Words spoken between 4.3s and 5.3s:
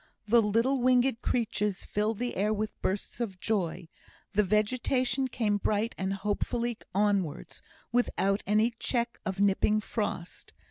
the vegetation